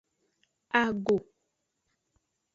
[0.81, 1.15] Ago.